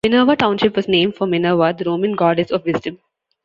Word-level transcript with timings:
Minerva 0.03 0.35
Township 0.35 0.75
was 0.75 0.87
named 0.87 1.13
for 1.15 1.27
Minerva, 1.27 1.75
the 1.77 1.83
Roman 1.85 2.13
goddess 2.15 2.49
of 2.49 2.65
wisdom. 2.65 2.97